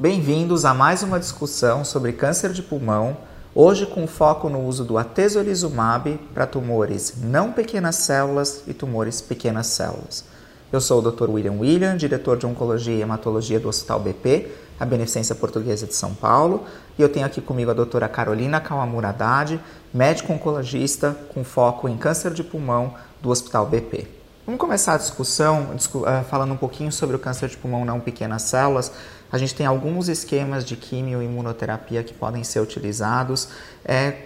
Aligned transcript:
Bem-vindos 0.00 0.64
a 0.64 0.72
mais 0.72 1.02
uma 1.02 1.20
discussão 1.20 1.84
sobre 1.84 2.14
câncer 2.14 2.54
de 2.54 2.62
pulmão, 2.62 3.18
hoje 3.54 3.84
com 3.84 4.06
foco 4.06 4.48
no 4.48 4.64
uso 4.64 4.82
do 4.82 4.96
atezolizumab 4.96 6.18
para 6.32 6.46
tumores 6.46 7.16
não 7.22 7.52
pequenas 7.52 7.96
células 7.96 8.62
e 8.66 8.72
tumores 8.72 9.20
pequenas 9.20 9.66
células. 9.66 10.24
Eu 10.72 10.80
sou 10.80 11.00
o 11.00 11.10
Dr. 11.10 11.28
William 11.28 11.58
William, 11.58 11.98
diretor 11.98 12.38
de 12.38 12.46
Oncologia 12.46 12.94
e 12.94 13.02
Hematologia 13.02 13.60
do 13.60 13.68
Hospital 13.68 14.00
BP, 14.00 14.50
a 14.80 14.86
Beneficência 14.86 15.34
Portuguesa 15.34 15.86
de 15.86 15.94
São 15.94 16.14
Paulo, 16.14 16.64
e 16.98 17.02
eu 17.02 17.08
tenho 17.10 17.26
aqui 17.26 17.42
comigo 17.42 17.70
a 17.70 17.74
doutora 17.74 18.08
Carolina 18.08 18.58
Kawamura 18.58 19.10
Haddad, 19.10 19.60
médico 19.92 20.32
oncologista 20.32 21.14
com 21.34 21.44
foco 21.44 21.86
em 21.86 21.98
câncer 21.98 22.32
de 22.32 22.42
pulmão 22.42 22.94
do 23.20 23.28
Hospital 23.28 23.66
BP. 23.66 24.19
Vamos 24.46 24.58
começar 24.58 24.94
a 24.94 24.96
discussão 24.96 25.68
uh, 25.74 26.24
falando 26.24 26.52
um 26.52 26.56
pouquinho 26.56 26.90
sobre 26.90 27.14
o 27.14 27.18
câncer 27.18 27.48
de 27.48 27.58
pulmão 27.58 27.84
não 27.84 28.00
pequenas 28.00 28.42
células. 28.42 28.90
A 29.30 29.36
gente 29.36 29.54
tem 29.54 29.66
alguns 29.66 30.08
esquemas 30.08 30.64
de 30.64 30.76
quimio 30.76 31.22
e 31.22 31.26
imunoterapia 31.26 32.02
que 32.02 32.14
podem 32.14 32.42
ser 32.42 32.60
utilizados. 32.60 33.48
É, 33.84 34.16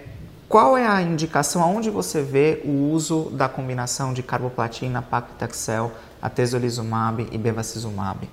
qual 0.48 0.78
é 0.78 0.86
a 0.86 1.02
indicação, 1.02 1.62
aonde 1.62 1.90
você 1.90 2.22
vê 2.22 2.62
o 2.64 2.92
uso 2.92 3.28
da 3.32 3.48
combinação 3.48 4.14
de 4.14 4.22
carboplatina, 4.22 5.02
paclitaxel, 5.02 5.90
atezolizumab 6.22 7.26
e 7.32 7.36
bevacizumab? 7.36 8.28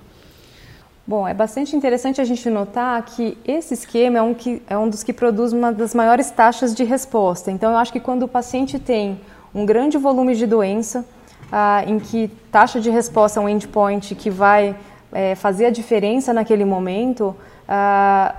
Bom, 1.04 1.26
é 1.26 1.34
bastante 1.34 1.74
interessante 1.74 2.20
a 2.20 2.24
gente 2.24 2.48
notar 2.48 3.02
que 3.02 3.36
esse 3.44 3.74
esquema 3.74 4.18
é 4.18 4.22
um, 4.22 4.32
que, 4.34 4.62
é 4.68 4.78
um 4.78 4.88
dos 4.88 5.02
que 5.02 5.12
produz 5.12 5.52
uma 5.52 5.72
das 5.72 5.96
maiores 5.96 6.30
taxas 6.30 6.72
de 6.72 6.84
resposta. 6.84 7.50
Então, 7.50 7.72
eu 7.72 7.76
acho 7.76 7.92
que 7.92 7.98
quando 7.98 8.22
o 8.22 8.28
paciente 8.28 8.78
tem 8.78 9.20
um 9.52 9.66
grande 9.66 9.98
volume 9.98 10.36
de 10.36 10.46
doença, 10.46 11.04
ah, 11.52 11.84
em 11.86 11.98
que 11.98 12.28
taxa 12.50 12.80
de 12.80 12.88
resposta 12.88 13.38
é 13.38 13.42
um 13.42 13.48
endpoint 13.48 14.14
que 14.14 14.30
vai 14.30 14.74
é, 15.12 15.34
fazer 15.34 15.66
a 15.66 15.70
diferença 15.70 16.32
naquele 16.32 16.64
momento, 16.64 17.36
ah, 17.68 18.34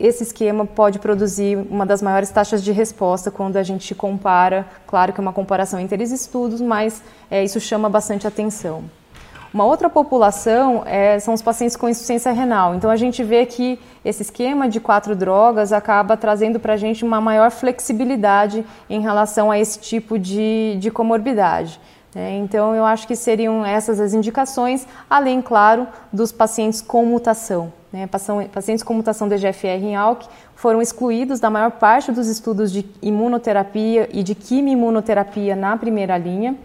esse 0.00 0.22
esquema 0.22 0.64
pode 0.64 0.98
produzir 0.98 1.58
uma 1.70 1.84
das 1.84 2.00
maiores 2.00 2.30
taxas 2.30 2.64
de 2.64 2.72
resposta 2.72 3.30
quando 3.30 3.58
a 3.58 3.62
gente 3.62 3.94
compara, 3.94 4.66
claro 4.86 5.12
que 5.12 5.20
é 5.20 5.22
uma 5.22 5.32
comparação 5.32 5.78
entre 5.78 6.02
os 6.02 6.10
estudos, 6.10 6.60
mas 6.60 7.02
é, 7.30 7.44
isso 7.44 7.60
chama 7.60 7.90
bastante 7.90 8.26
atenção. 8.26 8.84
Uma 9.52 9.66
outra 9.66 9.88
população 9.88 10.82
é, 10.84 11.16
são 11.20 11.32
os 11.32 11.40
pacientes 11.40 11.76
com 11.76 11.88
insuficiência 11.88 12.32
renal. 12.32 12.74
Então 12.74 12.90
a 12.90 12.96
gente 12.96 13.22
vê 13.22 13.46
que 13.46 13.78
esse 14.04 14.22
esquema 14.22 14.68
de 14.68 14.80
quatro 14.80 15.14
drogas 15.14 15.70
acaba 15.70 16.16
trazendo 16.16 16.58
para 16.58 16.72
a 16.72 16.76
gente 16.76 17.04
uma 17.04 17.20
maior 17.20 17.52
flexibilidade 17.52 18.66
em 18.90 19.00
relação 19.00 19.52
a 19.52 19.58
esse 19.58 19.78
tipo 19.78 20.18
de, 20.18 20.76
de 20.80 20.90
comorbidade. 20.90 21.78
É, 22.14 22.36
então, 22.36 22.74
eu 22.74 22.84
acho 22.84 23.08
que 23.08 23.16
seriam 23.16 23.66
essas 23.66 23.98
as 23.98 24.14
indicações, 24.14 24.86
além, 25.10 25.42
claro, 25.42 25.88
dos 26.12 26.30
pacientes 26.30 26.80
com 26.80 27.04
mutação. 27.04 27.72
Né? 27.92 28.06
Pacientes 28.06 28.84
com 28.84 28.94
mutação 28.94 29.28
de 29.28 29.36
GFR 29.36 29.82
em 29.82 29.96
ALK 29.96 30.28
foram 30.54 30.80
excluídos 30.80 31.40
da 31.40 31.50
maior 31.50 31.72
parte 31.72 32.12
dos 32.12 32.28
estudos 32.28 32.70
de 32.70 32.86
imunoterapia 33.02 34.08
e 34.12 34.22
de 34.22 34.34
quimioimunoterapia 34.34 35.56
na 35.56 35.76
primeira 35.76 36.16
linha. 36.16 36.56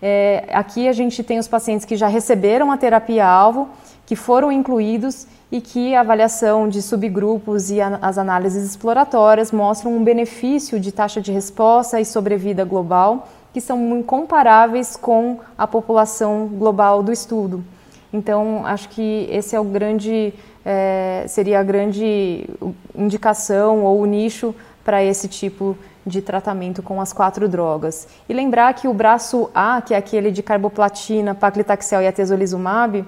É, 0.00 0.44
aqui 0.52 0.86
a 0.86 0.92
gente 0.92 1.22
tem 1.22 1.38
os 1.38 1.48
pacientes 1.48 1.86
que 1.86 1.96
já 1.96 2.06
receberam 2.06 2.70
a 2.70 2.76
terapia-alvo, 2.76 3.68
que 4.06 4.14
foram 4.14 4.52
incluídos 4.52 5.26
e 5.50 5.60
que 5.60 5.94
a 5.94 6.00
avaliação 6.00 6.68
de 6.68 6.82
subgrupos 6.82 7.70
e 7.70 7.80
a, 7.80 7.98
as 8.00 8.18
análises 8.18 8.62
exploratórias 8.64 9.50
mostram 9.50 9.96
um 9.96 10.04
benefício 10.04 10.78
de 10.78 10.92
taxa 10.92 11.20
de 11.20 11.32
resposta 11.32 11.98
e 12.00 12.04
sobrevida 12.04 12.64
global 12.64 13.26
que 13.52 13.60
são 13.60 13.98
incomparáveis 13.98 14.96
com 14.96 15.38
a 15.56 15.66
população 15.66 16.46
global 16.46 17.02
do 17.02 17.12
estudo. 17.12 17.64
Então, 18.12 18.64
acho 18.64 18.88
que 18.88 19.28
esse 19.30 19.54
é 19.54 19.60
o 19.60 19.64
grande, 19.64 20.32
é, 20.64 21.24
seria 21.28 21.60
a 21.60 21.62
grande 21.62 22.48
indicação 22.96 23.84
ou 23.84 24.04
nicho 24.06 24.54
para 24.84 25.04
esse 25.04 25.28
tipo 25.28 25.76
de 26.06 26.22
tratamento 26.22 26.82
com 26.82 27.00
as 27.00 27.12
quatro 27.12 27.48
drogas. 27.48 28.08
E 28.28 28.32
lembrar 28.32 28.72
que 28.72 28.88
o 28.88 28.94
braço 28.94 29.50
A, 29.54 29.82
que 29.82 29.92
é 29.92 29.96
aquele 29.96 30.30
de 30.30 30.42
carboplatina, 30.42 31.34
paclitaxel 31.34 32.00
e 32.00 32.06
atezolizumab, 32.06 33.04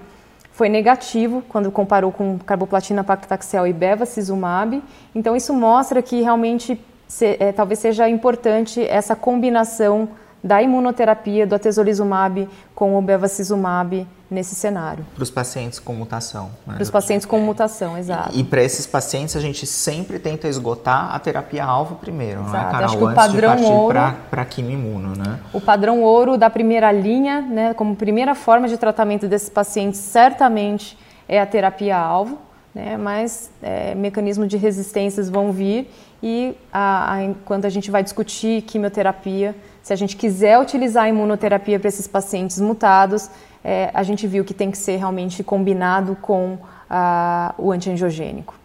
foi 0.52 0.68
negativo 0.68 1.42
quando 1.48 1.72
comparou 1.72 2.12
com 2.12 2.38
carboplatina, 2.38 3.02
paclitaxel 3.02 3.66
e 3.66 3.72
bevacizumab. 3.72 4.82
Então 5.14 5.34
isso 5.34 5.54
mostra 5.54 6.02
que 6.02 6.20
realmente 6.20 6.78
se, 7.08 7.36
é, 7.40 7.50
talvez 7.50 7.78
seja 7.78 8.08
importante 8.08 8.84
essa 8.86 9.16
combinação 9.16 10.10
da 10.42 10.62
imunoterapia 10.62 11.46
do 11.46 11.54
atezolizumab 11.54 12.48
com 12.74 12.96
o 12.96 13.02
bevacizumab 13.02 14.06
nesse 14.30 14.54
cenário. 14.54 15.04
Para 15.14 15.22
os 15.22 15.30
pacientes 15.30 15.78
com 15.78 15.92
mutação. 15.92 16.50
Né? 16.66 16.74
Para 16.74 16.82
os 16.82 16.90
pacientes 16.90 17.26
com 17.26 17.38
mutação, 17.40 17.98
exato. 17.98 18.30
E, 18.32 18.40
e 18.40 18.44
para 18.44 18.62
esses 18.62 18.86
pacientes 18.86 19.36
a 19.36 19.40
gente 19.40 19.66
sempre 19.66 20.18
tenta 20.18 20.48
esgotar 20.48 21.14
a 21.14 21.18
terapia-alvo 21.18 21.96
primeiro, 21.96 22.40
exato. 22.40 22.52
não 22.52 22.60
é, 22.60 22.70
Carol? 22.70 22.84
Acho 22.86 22.96
que 22.96 23.04
o 23.04 23.14
padrão 23.14 23.52
Antes 23.52 23.66
de 23.66 23.72
ouro 23.72 23.98
para 24.30 24.44
quimimuno, 24.44 25.16
né? 25.16 25.38
O 25.52 25.60
padrão 25.60 26.02
ouro 26.02 26.38
da 26.38 26.48
primeira 26.48 26.92
linha, 26.92 27.40
né, 27.42 27.74
como 27.74 27.96
primeira 27.96 28.34
forma 28.34 28.68
de 28.68 28.78
tratamento 28.78 29.26
desses 29.26 29.48
pacientes, 29.48 30.00
certamente 30.00 30.96
é 31.28 31.40
a 31.40 31.46
terapia-alvo, 31.46 32.38
né, 32.74 32.96
mas 32.96 33.50
é, 33.60 33.94
mecanismos 33.96 34.46
de 34.46 34.56
resistências 34.56 35.28
vão 35.28 35.50
vir 35.50 35.90
e 36.22 36.56
a, 36.72 37.14
a, 37.14 37.34
quando 37.44 37.64
a 37.64 37.70
gente 37.70 37.90
vai 37.90 38.02
discutir 38.02 38.62
quimioterapia, 38.62 39.54
se 39.82 39.92
a 39.92 39.96
gente 39.96 40.16
quiser 40.16 40.58
utilizar 40.58 41.04
a 41.04 41.08
imunoterapia 41.08 41.78
para 41.78 41.88
esses 41.88 42.06
pacientes 42.06 42.60
mutados, 42.60 43.30
é, 43.64 43.90
a 43.94 44.02
gente 44.02 44.26
viu 44.26 44.44
que 44.44 44.54
tem 44.54 44.70
que 44.70 44.78
ser 44.78 44.96
realmente 44.96 45.42
combinado 45.42 46.16
com 46.16 46.58
a, 46.88 47.54
o 47.56 47.72
antiangiogênico. 47.72 48.60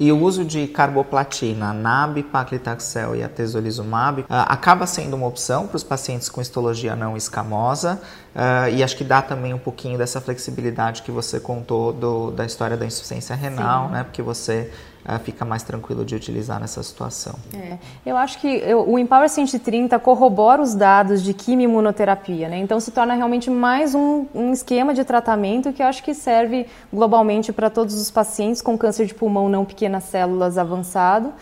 E 0.00 0.10
o 0.10 0.18
uso 0.18 0.44
de 0.44 0.66
carboplatina, 0.66 1.72
NAB, 1.72 2.22
paclitaxel 2.24 3.14
e 3.14 3.22
atezolizumab 3.22 4.22
uh, 4.22 4.26
acaba 4.28 4.86
sendo 4.86 5.14
uma 5.16 5.26
opção 5.26 5.66
para 5.66 5.76
os 5.76 5.84
pacientes 5.84 6.28
com 6.28 6.40
histologia 6.40 6.96
não 6.96 7.16
escamosa 7.16 8.00
uh, 8.34 8.70
e 8.74 8.82
acho 8.82 8.96
que 8.96 9.04
dá 9.04 9.20
também 9.20 9.52
um 9.52 9.58
pouquinho 9.58 9.98
dessa 9.98 10.20
flexibilidade 10.20 11.02
que 11.02 11.10
você 11.10 11.38
contou 11.38 11.92
do, 11.92 12.30
da 12.30 12.44
história 12.44 12.76
da 12.76 12.86
insuficiência 12.86 13.36
renal, 13.36 13.86
Sim. 13.86 13.92
né? 13.92 14.04
Porque 14.04 14.22
você 14.22 14.72
uh, 15.08 15.18
fica 15.20 15.44
mais 15.44 15.62
tranquilo 15.62 16.04
de 16.04 16.14
utilizar 16.14 16.60
nessa 16.60 16.82
situação. 16.82 17.34
É. 17.54 17.78
Eu 18.04 18.16
acho 18.16 18.38
que 18.38 18.48
eu, 18.48 18.88
o 18.88 18.98
Empower 18.98 19.28
130 19.28 19.98
corrobora 19.98 20.60
os 20.60 20.74
dados 20.74 21.22
de 21.22 21.32
quimioimunoterapia, 21.32 22.48
né? 22.48 22.58
Então 22.58 22.80
se 22.80 22.90
torna 22.90 23.14
realmente 23.14 23.50
mais 23.50 23.94
um, 23.94 24.26
um 24.34 24.52
esquema 24.52 24.92
de 24.92 25.04
tratamento 25.04 25.72
que 25.72 25.82
eu 25.82 25.86
acho 25.86 26.02
que 26.02 26.14
serve 26.14 26.66
globalmente 26.92 27.52
para 27.52 27.70
todos 27.70 27.94
os 28.00 28.10
pacientes 28.10 28.60
com 28.60 28.76
câncer 28.76 29.06
de 29.06 29.14
pulmão 29.14 29.48
não 29.48 29.64
pequenas 29.64 30.04
células 30.04 30.58
avançado 30.58 31.32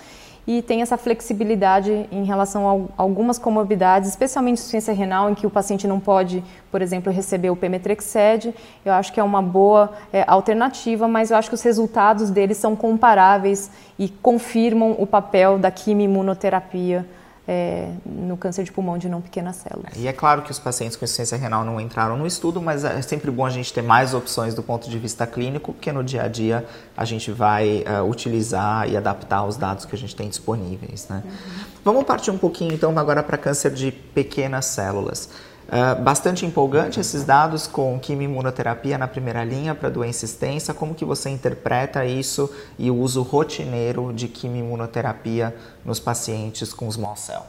e 0.46 0.60
tem 0.60 0.82
essa 0.82 0.96
flexibilidade 0.96 2.06
em 2.12 2.24
relação 2.24 2.88
a 2.96 3.02
algumas 3.02 3.38
comorbidades, 3.38 4.10
especialmente 4.10 4.58
insuficiência 4.58 4.92
renal, 4.92 5.30
em 5.30 5.34
que 5.34 5.46
o 5.46 5.50
paciente 5.50 5.86
não 5.86 5.98
pode, 5.98 6.44
por 6.70 6.82
exemplo, 6.82 7.12
receber 7.12 7.50
o 7.50 7.56
pemetrexed. 7.56 8.54
Eu 8.84 8.92
acho 8.92 9.12
que 9.12 9.18
é 9.18 9.22
uma 9.22 9.40
boa 9.40 9.92
é, 10.12 10.24
alternativa, 10.26 11.08
mas 11.08 11.30
eu 11.30 11.36
acho 11.36 11.48
que 11.48 11.54
os 11.54 11.62
resultados 11.62 12.30
deles 12.30 12.58
são 12.58 12.76
comparáveis 12.76 13.70
e 13.98 14.08
confirmam 14.08 14.94
o 14.98 15.06
papel 15.06 15.58
da 15.58 15.70
quimioimunoterapia 15.70 17.06
é, 17.46 17.90
no 18.06 18.36
câncer 18.36 18.64
de 18.64 18.72
pulmão 18.72 18.96
de 18.96 19.08
não 19.08 19.20
pequenas 19.20 19.56
células. 19.56 19.92
E 19.96 20.08
é 20.08 20.12
claro 20.12 20.42
que 20.42 20.50
os 20.50 20.58
pacientes 20.58 20.96
com 20.96 21.04
insuficiência 21.04 21.36
renal 21.36 21.64
não 21.64 21.80
entraram 21.80 22.16
no 22.16 22.26
estudo, 22.26 22.60
mas 22.60 22.84
é 22.84 23.00
sempre 23.02 23.30
bom 23.30 23.44
a 23.44 23.50
gente 23.50 23.72
ter 23.72 23.82
mais 23.82 24.14
opções 24.14 24.54
do 24.54 24.62
ponto 24.62 24.88
de 24.88 24.98
vista 24.98 25.26
clínico, 25.26 25.72
porque 25.72 25.92
no 25.92 26.02
dia 26.02 26.22
a 26.22 26.28
dia 26.28 26.66
a 26.96 27.04
gente 27.04 27.30
vai 27.30 27.84
uh, 27.86 28.08
utilizar 28.08 28.88
e 28.88 28.96
adaptar 28.96 29.44
os 29.44 29.56
dados 29.56 29.84
que 29.84 29.94
a 29.94 29.98
gente 29.98 30.16
tem 30.16 30.28
disponíveis. 30.28 31.06
Né? 31.08 31.22
Uhum. 31.24 31.64
Vamos 31.84 32.04
partir 32.04 32.30
um 32.30 32.38
pouquinho 32.38 32.72
então 32.72 32.96
agora 32.98 33.22
para 33.22 33.36
câncer 33.36 33.72
de 33.72 33.92
pequenas 33.92 34.66
células. 34.66 35.28
Uh, 35.66 36.00
bastante 36.02 36.44
empolgante 36.44 37.00
esses 37.00 37.24
dados 37.24 37.66
com 37.66 37.98
quimioimunoterapia 37.98 38.98
na 38.98 39.08
primeira 39.08 39.42
linha 39.42 39.74
para 39.74 39.88
doença 39.88 40.24
extensa. 40.24 40.74
Como 40.74 40.94
que 40.94 41.04
você 41.06 41.30
interpreta 41.30 42.04
isso 42.04 42.50
e 42.78 42.90
o 42.90 42.96
uso 42.96 43.22
rotineiro 43.22 44.12
de 44.12 44.28
quimioimunoterapia 44.28 45.56
nos 45.82 45.98
pacientes 45.98 46.74
com 46.74 46.90
small 46.90 47.16
cell? 47.16 47.42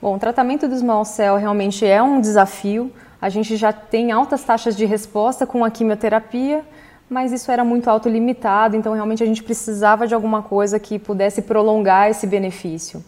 Bom, 0.00 0.14
o 0.14 0.18
tratamento 0.18 0.68
do 0.68 0.78
small 0.78 1.04
cell 1.04 1.36
realmente 1.36 1.84
é 1.84 2.00
um 2.00 2.20
desafio. 2.20 2.92
A 3.20 3.28
gente 3.28 3.56
já 3.56 3.72
tem 3.72 4.12
altas 4.12 4.44
taxas 4.44 4.76
de 4.76 4.84
resposta 4.84 5.44
com 5.44 5.64
a 5.64 5.70
quimioterapia, 5.70 6.64
mas 7.10 7.32
isso 7.32 7.50
era 7.50 7.64
muito 7.64 7.90
autolimitado, 7.90 8.76
então 8.76 8.94
realmente 8.94 9.22
a 9.22 9.26
gente 9.26 9.42
precisava 9.42 10.06
de 10.06 10.14
alguma 10.14 10.42
coisa 10.42 10.78
que 10.78 10.98
pudesse 10.98 11.42
prolongar 11.42 12.08
esse 12.08 12.26
benefício 12.26 13.04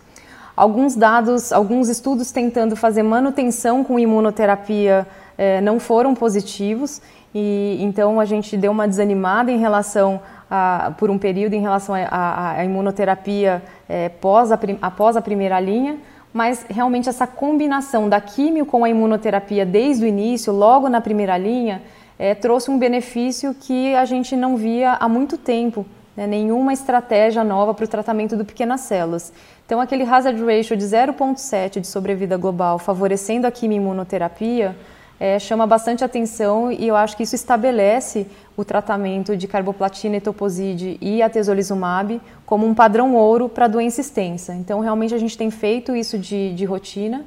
alguns 0.57 0.95
dados, 0.95 1.53
alguns 1.53 1.89
estudos 1.89 2.31
tentando 2.31 2.77
fazer 2.77 3.03
manutenção 3.03 3.83
com 3.83 3.99
imunoterapia 3.99 5.07
eh, 5.37 5.61
não 5.61 5.81
foram 5.81 6.15
positivos 6.15 7.01
e 7.35 7.79
então 7.81 8.21
a 8.21 8.25
gente 8.25 8.57
deu 8.57 8.71
uma 8.71 8.87
desanimada 8.87 9.51
em 9.51 9.59
relação 9.59 10.21
a, 10.49 10.93
por 10.97 11.11
um 11.11 11.19
período 11.19 11.55
em 11.55 11.61
relação 11.61 11.95
à 11.95 12.65
imunoterapia 12.65 13.63
eh, 13.89 14.09
pós 14.09 14.53
a, 14.53 14.59
após 14.81 15.17
a 15.17 15.23
primeira 15.23 15.59
linha, 15.59 15.99
mas 16.33 16.65
realmente 16.69 17.09
essa 17.09 17.27
combinação 17.27 18.09
da 18.09 18.21
químio 18.21 18.65
com 18.65 18.85
a 18.85 18.89
imunoterapia 18.89 19.67
desde 19.67 20.05
o 20.05 20.09
início, 20.09 20.53
logo 20.53 20.89
na 20.89 21.01
primeira 21.01 21.37
linha, 21.37 21.83
eh, 22.19 22.35
trouxe 22.35 22.71
um 22.71 22.79
benefício 22.79 23.55
que 23.55 23.95
a 23.97 24.05
gente 24.05 24.37
não 24.37 24.57
via 24.57 24.93
há 24.93 25.09
muito 25.09 25.37
tempo 25.37 25.85
né, 26.17 26.27
nenhuma 26.27 26.73
estratégia 26.73 27.43
nova 27.43 27.75
para 27.75 27.85
o 27.85 27.89
tratamento 27.89 28.37
do 28.37 28.45
pequenas 28.45 28.83
células. 28.83 29.33
Então, 29.67 29.81
aquele 29.81 30.05
hazard 30.05 30.39
ratio 30.45 30.77
de 30.77 30.85
0,7 30.85 31.81
de 31.81 31.87
sobrevida 31.87 32.37
global, 32.37 32.79
favorecendo 32.79 33.47
a 33.47 33.51
quimioimunoterapia, 33.51 34.77
é, 35.19 35.39
chama 35.39 35.67
bastante 35.67 36.05
atenção 36.05 36.71
e 36.71 36.87
eu 36.87 36.95
acho 36.95 37.17
que 37.17 37.23
isso 37.23 37.35
estabelece 37.35 38.27
o 38.57 38.65
tratamento 38.65 39.35
de 39.37 39.47
carboplatina, 39.49 40.17
etoposide 40.17 40.99
e 41.01 41.23
atezolizumab 41.23 42.21
como 42.45 42.67
um 42.67 42.75
padrão 42.75 43.15
ouro 43.15 43.49
para 43.49 43.67
doença 43.67 44.03
extensa. 44.03 44.53
Então, 44.55 44.81
realmente, 44.81 45.15
a 45.15 45.19
gente 45.19 45.39
tem 45.39 45.51
feito 45.51 45.97
isso 45.97 46.19
de, 46.19 46.53
de 46.53 46.65
rotina, 46.67 47.25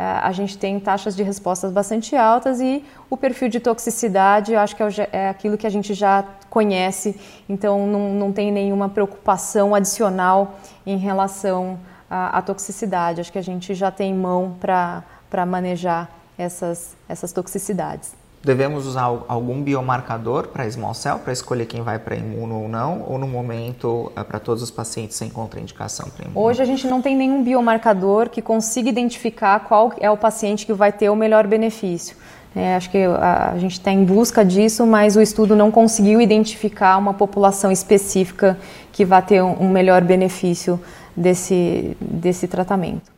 a 0.00 0.32
gente 0.32 0.56
tem 0.56 0.78
taxas 0.80 1.14
de 1.14 1.22
respostas 1.22 1.72
bastante 1.72 2.16
altas 2.16 2.60
e 2.60 2.84
o 3.08 3.16
perfil 3.16 3.48
de 3.48 3.60
toxicidade, 3.60 4.52
eu 4.52 4.60
acho 4.60 4.74
que 4.74 4.82
é, 4.82 5.08
é 5.12 5.28
aquilo 5.28 5.58
que 5.58 5.66
a 5.66 5.70
gente 5.70 5.94
já 5.94 6.24
conhece, 6.48 7.18
então 7.48 7.86
não, 7.86 8.14
não 8.14 8.32
tem 8.32 8.50
nenhuma 8.50 8.88
preocupação 8.88 9.74
adicional 9.74 10.56
em 10.86 10.96
relação 10.96 11.78
à, 12.08 12.38
à 12.38 12.42
toxicidade. 12.42 13.20
Acho 13.20 13.32
que 13.32 13.38
a 13.38 13.42
gente 13.42 13.74
já 13.74 13.90
tem 13.90 14.14
mão 14.14 14.56
para 14.58 15.46
manejar 15.46 16.08
essas, 16.38 16.96
essas 17.08 17.32
toxicidades. 17.32 18.19
Devemos 18.42 18.86
usar 18.86 19.02
algum 19.28 19.60
biomarcador 19.60 20.48
para 20.48 20.70
small 20.70 20.94
cell 20.94 21.18
para 21.18 21.30
escolher 21.30 21.66
quem 21.66 21.82
vai 21.82 21.98
para 21.98 22.16
imuno 22.16 22.62
ou 22.62 22.68
não? 22.68 23.04
Ou 23.06 23.18
no 23.18 23.28
momento, 23.28 24.10
é 24.16 24.24
para 24.24 24.38
todos 24.38 24.62
os 24.62 24.70
pacientes 24.70 25.18
sem 25.18 25.28
contraindicação 25.28 26.08
para 26.08 26.24
imuno? 26.24 26.46
Hoje 26.46 26.62
a 26.62 26.64
gente 26.64 26.86
não 26.86 27.02
tem 27.02 27.14
nenhum 27.14 27.42
biomarcador 27.42 28.30
que 28.30 28.40
consiga 28.40 28.88
identificar 28.88 29.60
qual 29.60 29.92
é 30.00 30.10
o 30.10 30.16
paciente 30.16 30.64
que 30.64 30.72
vai 30.72 30.90
ter 30.90 31.10
o 31.10 31.16
melhor 31.16 31.46
benefício. 31.46 32.16
É, 32.56 32.76
acho 32.76 32.90
que 32.90 32.98
a, 32.98 33.50
a 33.52 33.58
gente 33.58 33.72
está 33.72 33.92
em 33.92 34.04
busca 34.04 34.42
disso, 34.42 34.86
mas 34.86 35.16
o 35.16 35.20
estudo 35.20 35.54
não 35.54 35.70
conseguiu 35.70 36.18
identificar 36.18 36.96
uma 36.96 37.12
população 37.12 37.70
específica 37.70 38.58
que 38.90 39.04
vai 39.04 39.20
ter 39.20 39.42
um, 39.42 39.64
um 39.64 39.68
melhor 39.68 40.02
benefício 40.02 40.80
desse, 41.14 41.96
desse 42.00 42.48
tratamento. 42.48 43.09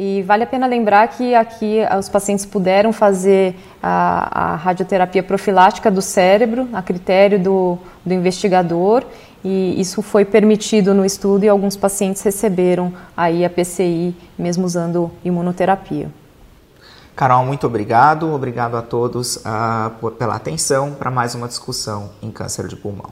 E 0.00 0.22
vale 0.22 0.44
a 0.44 0.46
pena 0.46 0.64
lembrar 0.68 1.08
que 1.08 1.34
aqui 1.34 1.78
os 1.98 2.08
pacientes 2.08 2.46
puderam 2.46 2.92
fazer 2.92 3.56
a, 3.82 4.52
a 4.52 4.54
radioterapia 4.54 5.24
profilática 5.24 5.90
do 5.90 6.00
cérebro, 6.00 6.68
a 6.72 6.80
critério 6.80 7.36
do, 7.36 7.76
do 8.06 8.14
investigador, 8.14 9.02
e 9.44 9.74
isso 9.80 10.00
foi 10.00 10.24
permitido 10.24 10.94
no 10.94 11.04
estudo 11.04 11.42
e 11.42 11.48
alguns 11.48 11.76
pacientes 11.76 12.22
receberam 12.22 12.92
aí 13.16 13.44
a 13.44 13.50
PCI, 13.50 14.14
mesmo 14.38 14.64
usando 14.64 15.10
imunoterapia. 15.24 16.08
Carol, 17.16 17.44
muito 17.44 17.66
obrigado. 17.66 18.32
Obrigado 18.32 18.76
a 18.76 18.82
todos 18.82 19.38
uh, 19.38 20.10
pela 20.12 20.36
atenção 20.36 20.92
para 20.92 21.10
mais 21.10 21.34
uma 21.34 21.48
discussão 21.48 22.10
em 22.22 22.30
câncer 22.30 22.68
de 22.68 22.76
pulmão. 22.76 23.10